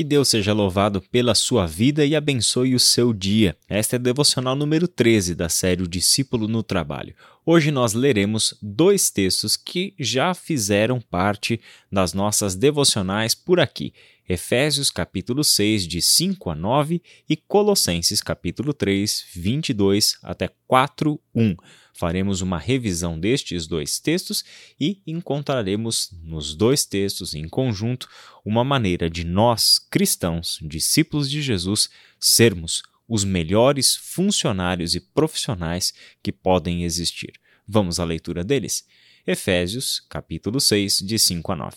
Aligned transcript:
Que 0.00 0.04
Deus 0.04 0.28
seja 0.28 0.54
louvado 0.54 1.02
pela 1.12 1.34
sua 1.34 1.66
vida 1.66 2.06
e 2.06 2.16
abençoe 2.16 2.74
o 2.74 2.80
seu 2.80 3.12
dia. 3.12 3.54
Esta 3.68 3.96
é 3.96 3.98
a 3.98 4.00
devocional 4.00 4.56
número 4.56 4.88
13 4.88 5.34
da 5.34 5.50
série 5.50 5.82
O 5.82 5.86
Discípulo 5.86 6.48
no 6.48 6.62
Trabalho. 6.62 7.14
Hoje 7.44 7.70
nós 7.70 7.92
leremos 7.92 8.56
dois 8.62 9.10
textos 9.10 9.58
que 9.58 9.92
já 9.98 10.32
fizeram 10.32 11.02
parte 11.02 11.60
das 11.92 12.14
nossas 12.14 12.54
devocionais 12.54 13.34
por 13.34 13.60
aqui. 13.60 13.92
Efésios 14.32 14.92
capítulo 14.92 15.42
6, 15.42 15.88
de 15.88 16.00
5 16.00 16.50
a 16.50 16.54
9 16.54 17.02
e 17.28 17.36
Colossenses 17.36 18.22
capítulo 18.22 18.72
3, 18.72 19.26
22 19.34 20.18
até 20.22 20.48
4, 20.68 21.20
1. 21.34 21.56
Faremos 21.92 22.40
uma 22.40 22.56
revisão 22.56 23.18
destes 23.18 23.66
dois 23.66 23.98
textos 23.98 24.44
e 24.80 25.02
encontraremos 25.04 26.12
nos 26.22 26.54
dois 26.54 26.84
textos 26.84 27.34
em 27.34 27.48
conjunto 27.48 28.08
uma 28.44 28.62
maneira 28.62 29.10
de 29.10 29.24
nós, 29.24 29.80
cristãos, 29.90 30.60
discípulos 30.62 31.28
de 31.28 31.42
Jesus, 31.42 31.90
sermos 32.20 32.84
os 33.08 33.24
melhores 33.24 33.96
funcionários 33.96 34.94
e 34.94 35.00
profissionais 35.00 35.92
que 36.22 36.30
podem 36.30 36.84
existir. 36.84 37.32
Vamos 37.66 37.98
à 37.98 38.04
leitura 38.04 38.44
deles? 38.44 38.84
Efésios, 39.30 40.04
capítulo 40.08 40.60
6, 40.60 40.98
de 40.98 41.16
5 41.16 41.52
a 41.52 41.54
9. 41.54 41.76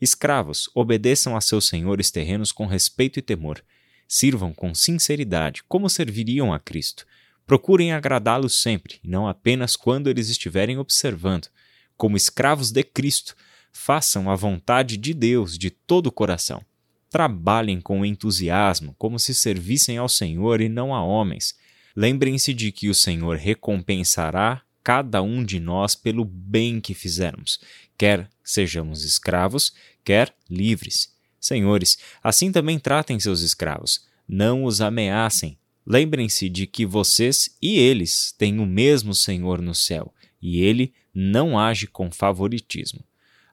Escravos, 0.00 0.70
obedeçam 0.72 1.36
a 1.36 1.40
seus 1.40 1.66
senhores 1.66 2.12
terrenos 2.12 2.52
com 2.52 2.64
respeito 2.64 3.18
e 3.18 3.22
temor. 3.22 3.60
Sirvam 4.06 4.54
com 4.54 4.72
sinceridade, 4.72 5.64
como 5.64 5.90
serviriam 5.90 6.52
a 6.52 6.60
Cristo. 6.60 7.04
Procurem 7.44 7.92
agradá-los 7.92 8.62
sempre, 8.62 9.00
não 9.02 9.26
apenas 9.26 9.74
quando 9.74 10.08
eles 10.08 10.28
estiverem 10.28 10.78
observando. 10.78 11.48
Como 11.96 12.16
escravos 12.16 12.70
de 12.70 12.84
Cristo, 12.84 13.34
façam 13.72 14.30
a 14.30 14.36
vontade 14.36 14.96
de 14.96 15.12
Deus 15.12 15.58
de 15.58 15.70
todo 15.70 16.06
o 16.06 16.12
coração. 16.12 16.64
Trabalhem 17.10 17.80
com 17.80 18.06
entusiasmo, 18.06 18.94
como 18.96 19.18
se 19.18 19.34
servissem 19.34 19.98
ao 19.98 20.08
Senhor 20.08 20.60
e 20.60 20.68
não 20.68 20.94
a 20.94 21.02
homens. 21.02 21.56
Lembrem-se 21.96 22.54
de 22.54 22.70
que 22.70 22.88
o 22.88 22.94
Senhor 22.94 23.38
recompensará 23.38 24.62
cada 24.82 25.22
um 25.22 25.44
de 25.44 25.60
nós 25.60 25.94
pelo 25.94 26.24
bem 26.24 26.80
que 26.80 26.94
fizermos, 26.94 27.60
quer 27.96 28.28
sejamos 28.42 29.04
escravos, 29.04 29.72
quer 30.04 30.34
livres. 30.50 31.12
Senhores, 31.40 31.98
assim 32.22 32.52
também 32.52 32.78
tratem 32.78 33.18
seus 33.18 33.40
escravos. 33.40 34.06
Não 34.28 34.64
os 34.64 34.80
ameacem. 34.80 35.58
Lembrem-se 35.84 36.48
de 36.48 36.66
que 36.66 36.86
vocês 36.86 37.56
e 37.60 37.78
eles 37.78 38.32
têm 38.38 38.60
o 38.60 38.66
mesmo 38.66 39.14
Senhor 39.14 39.60
no 39.60 39.74
céu, 39.74 40.14
e 40.40 40.60
ele 40.60 40.92
não 41.12 41.58
age 41.58 41.88
com 41.88 42.10
favoritismo. 42.10 43.04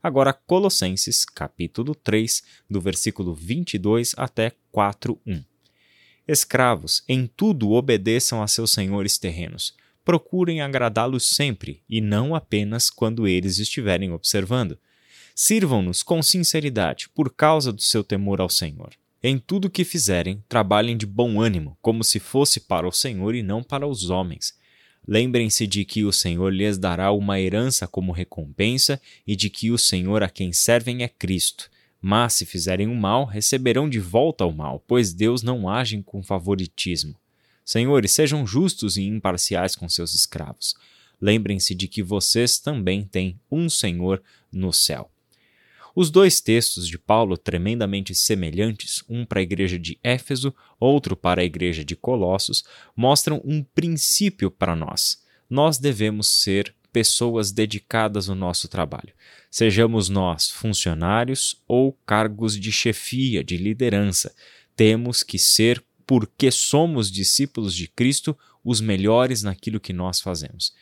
Agora, 0.01 0.31
Colossenses, 0.31 1.25
capítulo 1.25 1.95
3, 1.95 2.43
do 2.69 2.79
versículo 2.79 3.33
22 3.33 4.13
até 4.15 4.51
4:1. 4.71 5.43
Escravos, 6.27 7.03
em 7.07 7.25
tudo 7.25 7.71
obedeçam 7.71 8.41
a 8.41 8.47
seus 8.47 8.71
senhores 8.71 9.17
terrenos 9.17 9.73
procurem 10.09 10.59
agradá-los 10.59 11.23
sempre 11.27 11.83
e 11.87 12.01
não 12.01 12.33
apenas 12.33 12.89
quando 12.89 13.27
eles 13.27 13.59
estiverem 13.59 14.11
observando. 14.11 14.75
Sirvam-nos 15.35 16.01
com 16.01 16.23
sinceridade, 16.23 17.07
por 17.13 17.31
causa 17.31 17.71
do 17.71 17.79
seu 17.79 18.03
temor 18.03 18.41
ao 18.41 18.49
Senhor. 18.49 18.89
Em 19.21 19.37
tudo 19.37 19.65
o 19.65 19.69
que 19.69 19.83
fizerem, 19.83 20.43
trabalhem 20.49 20.97
de 20.97 21.05
bom 21.05 21.39
ânimo, 21.39 21.77
como 21.79 22.03
se 22.03 22.19
fosse 22.19 22.59
para 22.59 22.87
o 22.87 22.91
Senhor 22.91 23.35
e 23.35 23.43
não 23.43 23.61
para 23.61 23.85
os 23.85 24.09
homens. 24.09 24.55
Lembrem-se 25.07 25.67
de 25.67 25.85
que 25.85 26.03
o 26.03 26.11
Senhor 26.11 26.51
lhes 26.51 26.79
dará 26.79 27.11
uma 27.11 27.39
herança 27.39 27.87
como 27.87 28.11
recompensa 28.11 28.99
e 29.27 29.35
de 29.35 29.47
que 29.47 29.69
o 29.69 29.77
Senhor 29.77 30.23
a 30.23 30.29
quem 30.29 30.51
servem 30.51 31.03
é 31.03 31.07
Cristo. 31.07 31.69
Mas 32.01 32.33
se 32.33 32.47
fizerem 32.47 32.87
o 32.87 32.95
mal, 32.95 33.25
receberão 33.25 33.87
de 33.87 33.99
volta 33.99 34.43
o 34.43 34.51
mal, 34.51 34.83
pois 34.87 35.13
Deus 35.13 35.43
não 35.43 35.69
age 35.69 36.01
com 36.01 36.23
favoritismo. 36.23 37.15
Senhores, 37.69 38.09
sejam 38.13 38.47
justos 38.47 38.97
e 38.97 39.03
imparciais 39.03 39.75
com 39.75 39.87
seus 39.87 40.15
escravos. 40.15 40.73
Lembrem-se 41.21 41.75
de 41.75 41.87
que 41.87 42.01
vocês 42.01 42.57
também 42.57 43.03
têm 43.03 43.39
um 43.51 43.69
Senhor 43.69 44.23
no 44.51 44.73
céu. 44.73 45.11
Os 45.95 46.09
dois 46.09 46.41
textos 46.41 46.87
de 46.87 46.97
Paulo, 46.97 47.37
tremendamente 47.37 48.15
semelhantes, 48.15 49.03
um 49.07 49.23
para 49.23 49.39
a 49.39 49.43
igreja 49.43 49.77
de 49.77 49.99
Éfeso, 50.03 50.51
outro 50.79 51.15
para 51.15 51.41
a 51.41 51.45
igreja 51.45 51.85
de 51.85 51.95
Colossos, 51.95 52.63
mostram 52.95 53.39
um 53.45 53.61
princípio 53.61 54.49
para 54.49 54.75
nós. 54.75 55.21
Nós 55.47 55.77
devemos 55.77 56.25
ser 56.25 56.73
pessoas 56.91 57.51
dedicadas 57.51 58.29
ao 58.29 58.35
nosso 58.35 58.67
trabalho. 58.67 59.13
Sejamos 59.51 60.09
nós 60.09 60.49
funcionários 60.49 61.61
ou 61.67 61.93
cargos 62.03 62.59
de 62.59 62.71
chefia, 62.71 63.43
de 63.43 63.57
liderança, 63.57 64.33
temos 64.79 65.23
que 65.23 65.37
ser 65.37 65.83
porque 66.09 66.49
somos 66.49 67.11
discípulos 67.11 67.75
de 67.75 67.87
Cristo, 67.87 68.35
os 68.65 68.81
melhores 68.81 69.43
naquilo 69.43 69.79
que 69.79 69.93
nós 69.93 70.19
fazemos. 70.19 70.73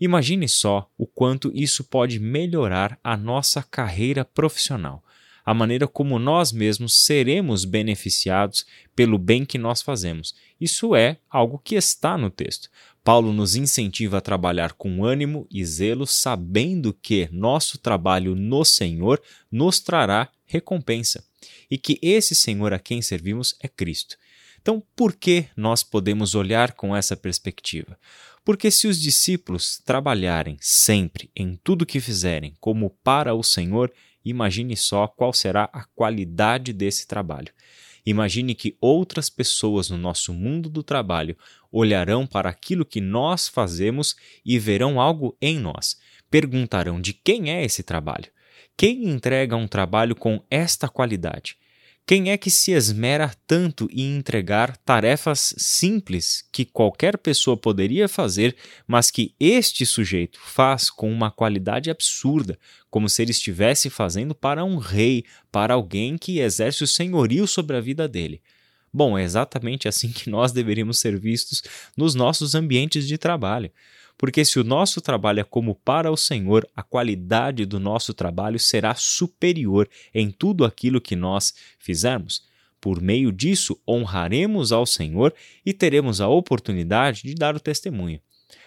Imagine 0.00 0.48
só 0.48 0.90
o 0.96 1.06
quanto 1.06 1.52
isso 1.54 1.84
pode 1.84 2.18
melhorar 2.18 2.98
a 3.04 3.14
nossa 3.14 3.62
carreira 3.62 4.24
profissional, 4.24 5.04
a 5.44 5.52
maneira 5.52 5.86
como 5.86 6.18
nós 6.18 6.50
mesmos 6.50 6.94
seremos 6.94 7.66
beneficiados 7.66 8.64
pelo 8.96 9.18
bem 9.18 9.44
que 9.44 9.58
nós 9.58 9.82
fazemos. 9.82 10.34
Isso 10.58 10.96
é 10.96 11.18
algo 11.28 11.60
que 11.62 11.74
está 11.74 12.16
no 12.16 12.30
texto. 12.30 12.70
Paulo 13.04 13.34
nos 13.34 13.56
incentiva 13.56 14.16
a 14.16 14.22
trabalhar 14.22 14.72
com 14.72 15.04
ânimo 15.04 15.46
e 15.50 15.62
zelo, 15.62 16.06
sabendo 16.06 16.94
que 17.02 17.28
nosso 17.30 17.76
trabalho 17.76 18.34
no 18.34 18.64
Senhor 18.64 19.20
nos 19.52 19.78
trará 19.78 20.30
recompensa 20.46 21.22
e 21.70 21.76
que 21.76 21.98
esse 22.00 22.34
Senhor 22.34 22.72
a 22.72 22.78
quem 22.78 23.02
servimos 23.02 23.54
é 23.60 23.68
Cristo. 23.68 24.16
Então, 24.64 24.82
por 24.96 25.14
que 25.14 25.44
nós 25.54 25.82
podemos 25.82 26.34
olhar 26.34 26.72
com 26.72 26.96
essa 26.96 27.14
perspectiva? 27.14 27.98
Porque 28.42 28.70
se 28.70 28.88
os 28.88 28.98
discípulos 28.98 29.78
trabalharem 29.84 30.56
sempre 30.58 31.30
em 31.36 31.54
tudo 31.62 31.84
que 31.84 32.00
fizerem 32.00 32.54
como 32.58 32.88
para 33.04 33.34
o 33.34 33.42
Senhor, 33.42 33.92
imagine 34.24 34.74
só 34.74 35.06
qual 35.06 35.34
será 35.34 35.68
a 35.70 35.84
qualidade 35.84 36.72
desse 36.72 37.06
trabalho. 37.06 37.52
Imagine 38.06 38.54
que 38.54 38.74
outras 38.80 39.28
pessoas 39.28 39.90
no 39.90 39.98
nosso 39.98 40.32
mundo 40.32 40.70
do 40.70 40.82
trabalho 40.82 41.36
olharão 41.70 42.26
para 42.26 42.48
aquilo 42.48 42.86
que 42.86 43.02
nós 43.02 43.48
fazemos 43.48 44.16
e 44.42 44.58
verão 44.58 44.98
algo 44.98 45.36
em 45.42 45.58
nós. 45.58 45.98
Perguntarão 46.30 47.02
de 47.02 47.12
quem 47.12 47.50
é 47.50 47.62
esse 47.62 47.82
trabalho? 47.82 48.32
Quem 48.78 49.10
entrega 49.10 49.56
um 49.56 49.68
trabalho 49.68 50.16
com 50.16 50.42
esta 50.50 50.88
qualidade? 50.88 51.58
Quem 52.06 52.30
é 52.30 52.36
que 52.36 52.50
se 52.50 52.72
esmera 52.72 53.34
tanto 53.46 53.88
em 53.90 54.18
entregar 54.18 54.76
tarefas 54.76 55.54
simples 55.56 56.46
que 56.52 56.66
qualquer 56.66 57.16
pessoa 57.16 57.56
poderia 57.56 58.06
fazer, 58.06 58.54
mas 58.86 59.10
que 59.10 59.34
este 59.40 59.86
sujeito 59.86 60.38
faz 60.38 60.90
com 60.90 61.10
uma 61.10 61.30
qualidade 61.30 61.90
absurda, 61.90 62.58
como 62.90 63.08
se 63.08 63.22
ele 63.22 63.30
estivesse 63.30 63.88
fazendo 63.88 64.34
para 64.34 64.62
um 64.66 64.76
rei, 64.76 65.24
para 65.50 65.72
alguém 65.72 66.18
que 66.18 66.40
exerce 66.40 66.84
o 66.84 66.86
senhorio 66.86 67.46
sobre 67.46 67.74
a 67.74 67.80
vida 67.80 68.06
dele? 68.06 68.42
Bom, 68.92 69.16
é 69.16 69.24
exatamente 69.24 69.88
assim 69.88 70.12
que 70.12 70.28
nós 70.28 70.52
deveríamos 70.52 71.00
ser 71.00 71.18
vistos 71.18 71.62
nos 71.96 72.14
nossos 72.14 72.54
ambientes 72.54 73.08
de 73.08 73.16
trabalho. 73.16 73.72
Porque 74.16 74.44
se 74.44 74.58
o 74.58 74.64
nosso 74.64 75.00
trabalho 75.00 75.40
é 75.40 75.44
como 75.44 75.74
para 75.74 76.10
o 76.10 76.16
Senhor, 76.16 76.66
a 76.74 76.82
qualidade 76.82 77.66
do 77.66 77.80
nosso 77.80 78.14
trabalho 78.14 78.58
será 78.58 78.94
superior 78.94 79.88
em 80.14 80.30
tudo 80.30 80.64
aquilo 80.64 81.00
que 81.00 81.16
nós 81.16 81.52
fizermos. 81.78 82.42
Por 82.80 83.00
meio 83.00 83.32
disso, 83.32 83.80
honraremos 83.88 84.70
ao 84.70 84.86
Senhor 84.86 85.34
e 85.64 85.72
teremos 85.72 86.20
a 86.20 86.28
oportunidade 86.28 87.22
de 87.22 87.34
dar 87.34 87.56
o 87.56 87.60
testemunho. 87.60 88.20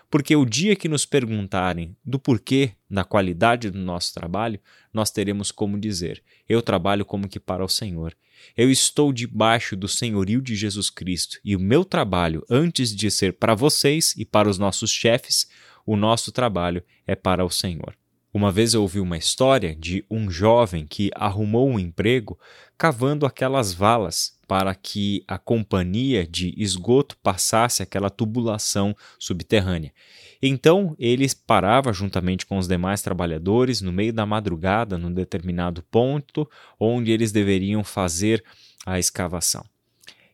Porque 0.10 0.36
o 0.36 0.46
dia 0.46 0.76
que 0.76 0.88
nos 0.88 1.06
perguntarem 1.06 1.96
do 2.04 2.18
porquê 2.18 2.72
da 2.90 3.04
qualidade 3.04 3.70
do 3.70 3.80
nosso 3.80 4.14
trabalho, 4.14 4.60
nós 4.94 5.12
teremos 5.12 5.52
como 5.52 5.80
dizer: 5.80 6.24
Eu 6.48 6.62
trabalho 6.62 7.04
como 7.04 7.28
que 7.28 7.40
para 7.40 7.64
o 7.64 7.70
Senhor. 7.70 8.16
Eu 8.56 8.72
estou 8.72 9.12
debaixo 9.12 9.76
do 9.76 9.88
senhorio 9.88 10.42
de 10.42 10.56
Jesus 10.56 10.90
Cristo 10.90 11.40
e 11.44 11.56
o 11.56 11.60
meu 11.60 11.84
trabalho, 11.84 12.46
antes 12.50 12.96
de 12.96 13.10
ser 13.12 13.34
para 13.34 13.56
vocês 13.56 14.14
e 14.16 14.24
para 14.24 14.50
os 14.50 14.58
nossos 14.58 14.92
chefes, 14.92 15.50
o 15.86 15.96
nosso 15.96 16.32
trabalho 16.32 16.84
é 17.06 17.16
para 17.16 17.44
o 17.44 17.50
Senhor. 17.50 17.98
Uma 18.34 18.52
vez 18.52 18.74
eu 18.74 18.82
ouvi 18.82 19.00
uma 19.00 19.18
história 19.18 19.74
de 19.76 20.06
um 20.12 20.30
jovem 20.30 20.86
que 20.86 21.10
arrumou 21.16 21.70
um 21.70 21.80
emprego 21.80 22.38
cavando 22.78 23.26
aquelas 23.26 23.74
valas 23.74 24.38
para 24.48 24.76
que 24.76 25.24
a 25.28 25.38
companhia 25.38 26.28
de 26.28 26.54
esgoto 26.58 27.18
passasse 27.24 27.82
aquela 27.82 28.10
tubulação 28.10 28.96
subterrânea. 29.18 29.94
Então 30.42 30.96
ele 31.00 31.26
parava 31.48 31.92
juntamente 31.94 32.46
com 32.46 32.58
os 32.58 32.68
demais 32.68 33.02
trabalhadores 33.02 33.82
no 33.82 33.92
meio 33.92 34.14
da 34.14 34.26
madrugada, 34.26 34.98
num 34.98 35.12
determinado 35.12 35.82
ponto 35.84 36.50
onde 36.80 37.12
eles 37.12 37.32
deveriam 37.32 37.84
fazer 37.84 38.44
a 38.86 39.00
escavação. 39.00 39.66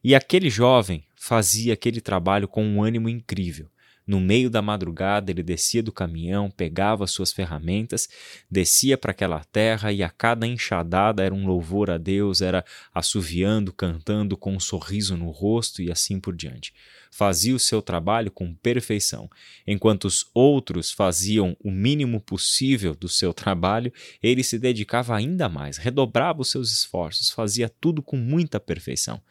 E 0.04 0.14
aquele 0.14 0.50
jovem 0.50 1.06
fazia 1.16 1.74
aquele 1.74 2.02
trabalho 2.02 2.48
com 2.48 2.66
um 2.66 2.84
ânimo 2.84 3.08
incrível 3.08 3.70
No 4.06 4.20
meio 4.20 4.50
da 4.50 4.62
madrugada, 4.62 5.32
ele 5.32 5.42
descia 5.42 5.82
do 5.82 5.92
caminhão, 5.92 6.52
pegava 6.52 7.08
suas 7.08 7.32
ferramentas, 7.32 8.10
descia 8.52 8.98
para 8.98 9.12
aquela 9.12 9.44
terra 9.46 9.94
e 9.94 10.04
a 10.04 10.10
cada 10.10 10.46
enxadada 10.46 11.24
era 11.24 11.34
um 11.34 11.48
louvor 11.48 11.90
a 11.90 11.98
Deus, 11.98 12.42
era 12.42 12.66
assoviando, 12.94 13.72
cantando 13.72 14.36
com 14.36 14.54
um 14.54 14.60
sorriso 14.60 15.16
no 15.16 15.30
rosto 15.30 15.82
e 15.82 15.90
assim 15.90 16.20
por 16.20 16.36
diante. 16.36 16.74
Fazia 17.10 17.56
o 17.56 17.60
seu 17.60 17.82
trabalho 17.82 18.30
com 18.30 18.54
perfeição. 18.56 19.30
Enquanto 19.66 20.06
os 20.06 20.26
outros 20.34 20.92
faziam 20.92 21.56
o 21.64 21.72
mínimo 21.72 22.20
possível 22.20 22.94
do 22.94 23.08
seu 23.08 23.34
trabalho, 23.34 23.94
ele 24.22 24.44
se 24.44 24.60
dedicava 24.60 25.16
ainda 25.16 25.48
mais, 25.48 25.78
redobrava 25.78 26.42
os 26.42 26.50
seus 26.50 26.74
esforços, 26.74 27.30
fazia 27.30 27.70
tudo 27.70 28.02
com 28.02 28.18
muita 28.18 28.60
perfeição 28.60 29.22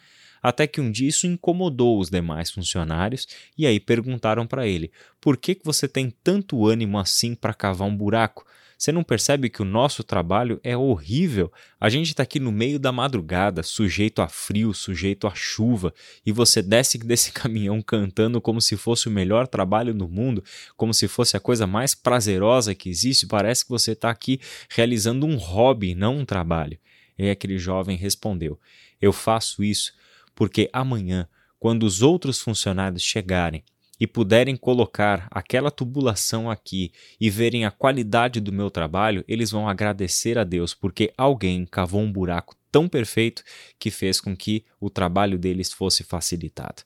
até 0.43 0.67
que 0.67 0.81
um 0.81 0.91
dia 0.91 1.09
isso 1.09 1.27
incomodou 1.27 2.01
os 2.01 2.11
demais 2.11 2.51
funcionários 2.51 3.29
e 3.57 3.67
aí 3.67 3.79
perguntaram 3.79 4.47
para 4.47 4.67
ele: 4.67 4.91
por 5.21 5.37
que, 5.37 5.55
que 5.55 5.65
você 5.65 5.87
tem 5.87 6.13
tanto 6.23 6.67
ânimo 6.67 6.99
assim 6.99 7.35
para 7.35 7.55
cavar 7.55 7.87
um 7.87 7.97
buraco? 7.97 8.45
Você 8.83 8.91
não 8.91 9.05
percebe 9.05 9.49
que 9.49 9.63
o 9.63 9.65
nosso 9.65 10.03
trabalho 10.03 10.61
é 10.65 10.77
horrível? 10.77 11.53
A 11.79 11.89
gente 11.89 12.09
está 12.09 12.25
aqui 12.25 12.41
no 12.41 12.51
meio 12.51 12.81
da 12.81 12.91
madrugada, 12.91 13.63
sujeito 13.63 14.21
a 14.21 14.27
frio, 14.27 14.75
sujeito 14.75 15.29
a 15.29 15.33
chuva, 15.37 15.95
e 16.27 16.33
você 16.33 16.61
desce 16.61 16.99
desse 17.07 17.31
caminhão 17.31 17.81
cantando 17.81 18.41
como 18.41 18.61
se 18.61 18.77
fosse 18.77 19.07
o 19.07 19.11
melhor 19.13 19.47
trabalho 19.47 19.95
do 19.95 20.09
mundo, 20.09 20.43
como 20.77 20.93
se 20.93 21.07
fosse 21.07 21.37
a 21.37 21.41
coisa 21.41 21.65
mais 21.65 21.95
prazerosa 21.95 22.75
que 22.75 22.91
existe. 22.91 23.25
Parece 23.25 23.63
que 23.63 23.71
você 23.71 23.93
está 23.93 24.11
aqui 24.11 24.41
realizando 24.69 25.27
um 25.27 25.37
hobby, 25.37 25.95
não 25.95 26.19
um 26.19 26.25
trabalho. 26.25 26.77
E 27.17 27.31
aquele 27.31 27.59
jovem 27.59 27.97
respondeu: 27.97 28.59
Eu 29.01 29.13
faço 29.13 29.63
isso 29.63 29.93
porque 30.35 30.69
amanhã, 30.73 31.29
quando 31.59 31.85
os 31.85 32.03
outros 32.03 32.41
funcionários 32.41 33.03
chegarem 33.03 33.63
e 34.01 34.07
puderem 34.07 34.57
colocar 34.57 35.29
aquela 35.31 35.71
tubulação 35.71 36.51
aqui 36.51 36.93
e 37.21 37.31
verem 37.31 37.65
a 37.65 37.71
qualidade 37.71 38.41
do 38.41 38.53
meu 38.53 38.71
trabalho, 38.71 39.25
eles 39.29 39.51
vão 39.51 39.69
agradecer 39.69 40.39
a 40.39 40.45
Deus 40.45 40.75
porque 40.75 41.13
alguém 41.17 41.65
cavou 41.65 42.01
um 42.01 42.11
buraco 42.11 42.57
tão 42.71 42.89
perfeito 42.89 43.45
que 43.79 43.91
fez 43.91 44.21
com 44.21 44.37
que 44.37 44.65
o 44.81 44.91
trabalho 44.91 45.39
deles 45.39 45.73
fosse 45.73 46.03
facilitado. 46.03 46.83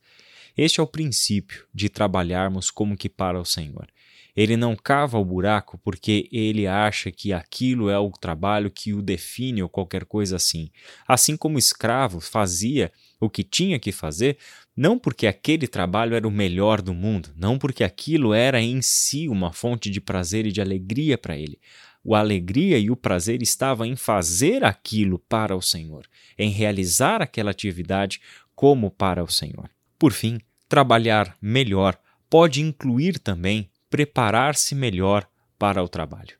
Este 0.56 0.80
é 0.80 0.82
o 0.82 0.86
princípio 0.86 1.64
de 1.72 1.88
trabalharmos 1.88 2.70
como 2.70 2.96
que 2.96 3.08
para 3.08 3.40
o 3.40 3.44
Senhor. 3.44 3.86
Ele 4.36 4.56
não 4.56 4.76
cava 4.76 5.18
o 5.18 5.24
buraco 5.24 5.78
porque 5.78 6.28
ele 6.30 6.66
acha 6.66 7.10
que 7.10 7.32
aquilo 7.32 7.88
é 7.88 7.98
o 7.98 8.10
trabalho 8.10 8.70
que 8.70 8.92
o 8.92 9.00
define 9.00 9.62
ou 9.62 9.68
qualquer 9.68 10.04
coisa 10.04 10.36
assim. 10.36 10.70
Assim 11.08 11.36
como 11.36 11.56
o 11.56 11.58
escravo 11.58 12.20
fazia 12.20 12.92
o 13.20 13.30
que 13.30 13.42
tinha 13.42 13.78
que 13.78 13.92
fazer, 13.92 14.38
não 14.76 14.98
porque 14.98 15.26
aquele 15.26 15.66
trabalho 15.66 16.14
era 16.14 16.28
o 16.28 16.30
melhor 16.30 16.82
do 16.82 16.92
mundo, 16.92 17.30
não 17.36 17.58
porque 17.58 17.82
aquilo 17.82 18.34
era 18.34 18.60
em 18.60 18.82
si 18.82 19.28
uma 19.28 19.52
fonte 19.52 19.90
de 19.90 20.00
prazer 20.00 20.46
e 20.46 20.52
de 20.52 20.60
alegria 20.60 21.16
para 21.16 21.36
ele. 21.36 21.58
A 22.08 22.18
alegria 22.18 22.78
e 22.78 22.90
o 22.90 22.96
prazer 22.96 23.42
estava 23.42 23.86
em 23.86 23.96
fazer 23.96 24.62
aquilo 24.64 25.18
para 25.18 25.56
o 25.56 25.62
Senhor, 25.62 26.06
em 26.38 26.50
realizar 26.50 27.20
aquela 27.20 27.50
atividade 27.50 28.20
como 28.54 28.90
para 28.90 29.24
o 29.24 29.28
Senhor. 29.28 29.68
Por 29.98 30.12
fim, 30.12 30.38
trabalhar 30.68 31.36
melhor 31.42 31.98
pode 32.30 32.60
incluir 32.62 33.18
também 33.18 33.68
preparar-se 33.90 34.74
melhor 34.74 35.28
para 35.58 35.82
o 35.82 35.88
trabalho. 35.88 36.36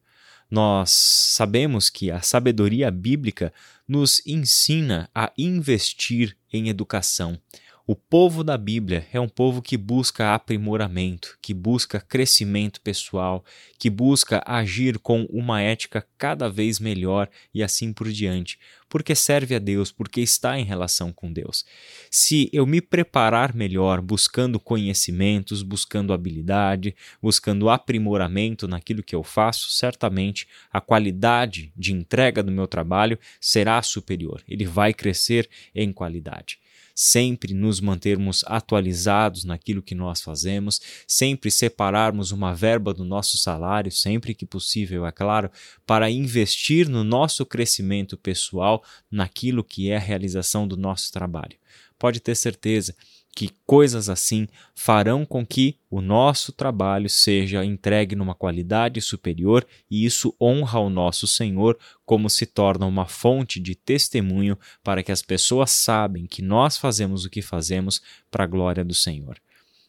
Nós 0.51 0.91
sabemos 0.91 1.91
que 1.91 2.11
a 2.11 2.21
sabedoria 2.21 2.91
bíblica 2.91 3.53
nos 3.87 4.25
ensina 4.27 5.09
a 5.15 5.33
investir 5.37 6.37
em 6.53 6.69
educação. 6.69 7.39
O 7.89 7.95
povo 7.95 8.43
da 8.43 8.59
Bíblia 8.59 9.07
é 9.13 9.21
um 9.21 9.29
povo 9.29 9.63
que 9.63 9.77
busca 9.77 10.35
aprimoramento, 10.35 11.39
que 11.41 11.55
busca 11.55 12.01
crescimento 12.01 12.81
pessoal, 12.81 13.45
que 13.79 13.89
busca 13.89 14.43
agir 14.45 14.99
com 14.99 15.23
uma 15.31 15.63
ética 15.63 16.05
cada 16.19 16.51
vez 16.51 16.81
melhor 16.81 17.29
e 17.55 17.63
assim 17.63 17.93
por 17.93 18.11
diante, 18.11 18.59
porque 18.89 19.15
serve 19.15 19.55
a 19.55 19.61
Deus, 19.61 19.93
porque 19.93 20.21
está 20.21 20.59
em 20.59 20.65
relação 20.65 21.13
com 21.13 21.33
Deus. 21.33 21.65
Se 22.11 22.51
eu 22.53 22.67
me 22.67 22.81
preparar 22.81 23.55
melhor, 23.55 24.01
buscando 24.01 24.59
conhecimentos, 24.59 25.63
buscando 25.63 26.13
habilidade, 26.13 26.93
buscando 27.23 27.71
aprimoramento 27.71 28.67
naquilo 28.67 29.01
que 29.01 29.15
eu 29.15 29.23
faço, 29.23 29.71
certamente 29.71 30.49
a 30.73 30.81
qualidade 30.81 31.73
de 31.77 31.93
entrega 31.93 32.43
do 32.43 32.51
meu 32.51 32.67
trabalho 32.67 33.17
será 33.41 33.81
superior, 33.81 34.43
ele 34.49 34.65
vai 34.65 34.93
crescer 34.93 35.49
em 35.73 35.93
qualidade 35.93 36.59
sempre 36.99 37.53
nos 37.53 37.79
mantermos 37.79 38.43
atualizados 38.47 39.45
naquilo 39.45 39.83
que 39.83 39.95
nós 39.95 40.23
fazemos, 40.23 40.81
sempre 41.07 41.51
separarmos 41.51 42.33
uma 42.33 42.55
verba 42.55 42.95
do 42.95 43.05
nosso 43.05 43.37
salário, 43.37 43.93
sempre 43.93 44.35
que 44.35 44.47
possível, 44.47 45.05
é 45.05 45.13
claro, 45.13 45.51
para 45.87 46.11
investir 46.11 46.89
no 46.89 47.05
nosso 47.05 47.45
crescimento 47.45 48.17
pessoal, 48.17 48.83
naquilo 49.11 49.63
que 49.63 49.91
é 49.91 49.97
a 49.97 50.01
realização 50.01 50.67
do 50.67 50.77
nosso 50.77 51.13
trabalho. 51.13 51.59
Pode 51.99 52.19
ter 52.19 52.35
certeza 52.35 52.97
que 53.37 53.51
coisas 53.67 54.09
assim 54.09 54.49
farão 54.75 55.27
com 55.27 55.45
que 55.45 55.77
o 55.91 56.01
nosso 56.01 56.53
trabalho 56.53 57.11
seja 57.11 57.63
entregue 57.63 58.17
numa 58.17 58.35
qualidade 58.35 58.99
superior 59.03 59.67
e 59.91 60.07
isso 60.07 60.35
honra 60.41 60.81
o 60.81 60.89
nosso 60.89 61.27
Senhor, 61.27 61.79
como 62.07 62.31
se 62.31 62.47
torna 62.47 62.87
uma 62.87 63.05
fonte 63.05 63.61
de 63.61 63.75
testemunho 63.75 64.59
para 64.83 65.03
que 65.03 65.13
as 65.13 65.21
pessoas 65.21 65.71
sabem 65.71 66.25
que 66.25 66.41
nós 66.41 66.79
fazemos 66.79 67.27
o 67.27 67.31
que 67.31 67.43
fazemos 67.43 68.01
para 68.31 68.45
a 68.45 68.47
glória 68.47 68.83
do 68.83 68.95
Senhor. 68.95 69.37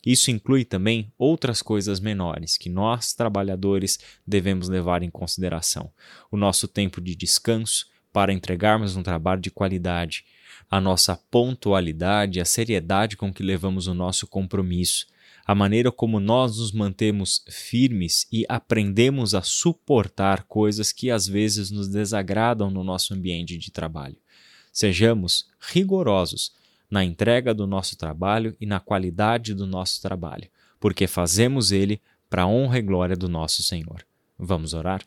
Isso 0.05 0.29
inclui 0.29 0.65
também 0.65 1.09
outras 1.17 1.61
coisas 1.61 2.01
menores 2.01 2.57
que 2.57 2.69
nós, 2.69 3.13
trabalhadores, 3.13 3.97
devemos 4.27 4.67
levar 4.67 5.03
em 5.03 5.09
consideração: 5.09 5.89
o 6.29 6.35
nosso 6.35 6.67
tempo 6.67 6.99
de 6.99 7.15
descanso 7.15 7.88
para 8.11 8.33
entregarmos 8.33 8.97
um 8.97 9.03
trabalho 9.03 9.39
de 9.39 9.51
qualidade 9.51 10.25
a 10.69 10.81
nossa 10.81 11.15
pontualidade, 11.29 12.39
a 12.39 12.45
seriedade 12.45 13.15
com 13.15 13.33
que 13.33 13.44
levamos 13.44 13.88
o 13.88 13.94
nosso 13.94 14.27
compromisso, 14.27 15.07
a 15.45 15.55
maneira 15.55 15.91
como 15.91 16.19
nós 16.19 16.57
nos 16.57 16.73
mantemos 16.73 17.41
firmes 17.49 18.27
e 18.29 18.45
aprendemos 18.49 19.33
a 19.33 19.41
suportar 19.41 20.44
coisas 20.44 20.91
que 20.91 21.09
às 21.09 21.25
vezes 21.25 21.71
nos 21.71 21.88
desagradam 21.88 22.69
no 22.69 22.83
nosso 22.83 23.13
ambiente 23.13 23.57
de 23.57 23.71
trabalho. 23.71 24.17
Sejamos 24.73 25.47
rigorosos 25.59 26.51
na 26.91 27.03
entrega 27.03 27.53
do 27.53 27.65
nosso 27.65 27.97
trabalho 27.97 28.55
e 28.59 28.65
na 28.65 28.81
qualidade 28.81 29.53
do 29.53 29.65
nosso 29.65 30.01
trabalho, 30.01 30.49
porque 30.79 31.07
fazemos 31.07 31.71
ele 31.71 32.01
para 32.29 32.44
a 32.44 32.47
honra 32.47 32.79
e 32.79 32.81
glória 32.81 33.15
do 33.15 33.29
nosso 33.29 33.63
Senhor. 33.63 34.05
Vamos 34.38 34.73
orar? 34.73 35.01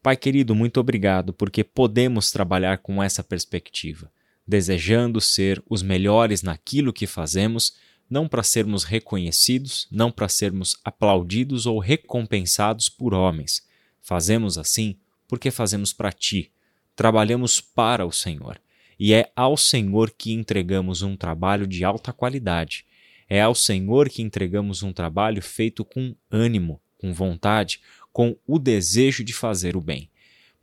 Pai 0.00 0.16
querido, 0.16 0.54
muito 0.54 0.78
obrigado 0.78 1.32
porque 1.32 1.64
podemos 1.64 2.30
trabalhar 2.30 2.78
com 2.78 3.02
essa 3.02 3.24
perspectiva 3.24 4.08
desejando 4.46 5.20
ser 5.20 5.62
os 5.68 5.82
melhores 5.82 6.42
naquilo 6.42 6.92
que 6.92 7.06
fazemos, 7.06 7.74
não 8.08 8.28
para 8.28 8.42
sermos 8.42 8.84
reconhecidos, 8.84 9.88
não 9.90 10.12
para 10.12 10.28
sermos 10.28 10.78
aplaudidos 10.84 11.66
ou 11.66 11.78
recompensados 11.78 12.88
por 12.88 13.12
homens. 13.12 13.66
Fazemos 14.00 14.56
assim 14.56 14.96
porque 15.26 15.50
fazemos 15.50 15.92
para 15.92 16.12
ti, 16.12 16.52
trabalhamos 16.94 17.60
para 17.60 18.06
o 18.06 18.12
Senhor. 18.12 18.60
E 18.98 19.12
é 19.12 19.30
ao 19.34 19.56
Senhor 19.56 20.10
que 20.10 20.32
entregamos 20.32 21.02
um 21.02 21.16
trabalho 21.16 21.66
de 21.66 21.84
alta 21.84 22.12
qualidade. 22.12 22.86
É 23.28 23.42
ao 23.42 23.54
Senhor 23.54 24.08
que 24.08 24.22
entregamos 24.22 24.82
um 24.82 24.92
trabalho 24.92 25.42
feito 25.42 25.84
com 25.84 26.14
ânimo, 26.30 26.80
com 26.96 27.12
vontade, 27.12 27.80
com 28.12 28.38
o 28.46 28.58
desejo 28.58 29.22
de 29.22 29.34
fazer 29.34 29.76
o 29.76 29.80
bem. 29.80 30.08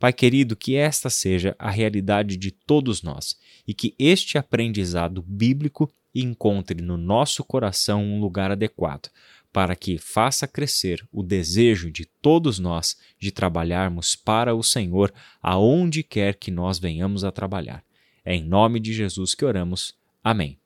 Pai 0.04 0.12
querido, 0.12 0.54
que 0.54 0.76
esta 0.76 1.08
seja 1.08 1.56
a 1.58 1.70
realidade 1.70 2.36
de 2.36 2.50
todos 2.50 3.02
nós 3.02 3.38
e 3.66 3.72
que 3.72 3.94
este 3.98 4.36
aprendizado 4.36 5.22
bíblico 5.22 5.90
encontre 6.14 6.82
no 6.82 6.98
nosso 6.98 7.42
coração 7.42 8.04
um 8.04 8.20
lugar 8.20 8.50
adequado, 8.50 9.08
para 9.50 9.74
que 9.74 9.96
faça 9.96 10.46
crescer 10.46 11.02
o 11.10 11.22
desejo 11.22 11.90
de 11.90 12.04
todos 12.20 12.58
nós 12.58 12.98
de 13.18 13.32
trabalharmos 13.32 14.14
para 14.14 14.54
o 14.54 14.62
Senhor 14.62 15.10
aonde 15.40 16.02
quer 16.02 16.34
que 16.34 16.50
nós 16.50 16.78
venhamos 16.78 17.24
a 17.24 17.32
trabalhar. 17.32 17.82
É 18.22 18.34
em 18.34 18.44
nome 18.44 18.80
de 18.80 18.92
Jesus 18.92 19.34
que 19.34 19.42
oramos. 19.42 19.94
Amém. 20.22 20.63